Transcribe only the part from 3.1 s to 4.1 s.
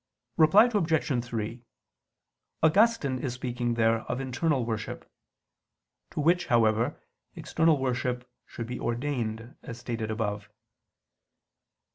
is speaking there